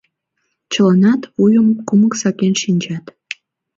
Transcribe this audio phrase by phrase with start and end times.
[0.71, 3.05] Чыланат вуйым кумык сакен шинчат.